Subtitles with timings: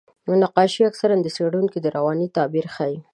[0.41, 2.97] نقاشي اکثره د څېړونکو رواني تعبیر ښيي.